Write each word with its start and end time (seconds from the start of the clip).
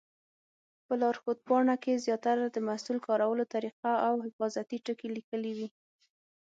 په 0.85 0.93
لارښود 1.01 1.37
پاڼه 1.47 1.75
کې 1.83 2.01
زیاتره 2.05 2.45
د 2.49 2.57
محصول 2.67 2.97
کارولو 3.07 3.43
طریقه 3.53 3.91
او 4.07 4.15
حفاظتي 4.25 4.77
ټکي 4.85 5.07
لیکلي 5.17 5.51
وي. 5.57 5.67